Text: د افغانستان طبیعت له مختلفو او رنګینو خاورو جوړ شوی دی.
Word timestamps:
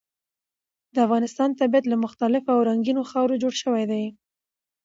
د 0.93 0.95
افغانستان 1.05 1.49
طبیعت 1.59 1.85
له 1.89 1.95
مختلفو 2.05 2.49
او 2.53 2.59
رنګینو 2.69 3.07
خاورو 3.09 3.39
جوړ 3.43 3.53
شوی 3.63 3.83
دی. 3.91 4.05